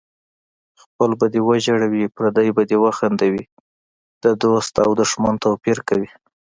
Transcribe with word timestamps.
خپل 0.81 1.09
به 1.19 1.25
دې 1.33 1.41
وژړوي 1.49 2.03
پردی 2.15 2.49
به 2.55 2.63
دې 2.69 2.77
وخندوي 2.85 3.43
د 4.23 4.25
دوست 4.43 4.73
او 4.85 4.89
دښمن 5.01 5.35
توپیر 5.43 5.77
کوي 5.89 6.09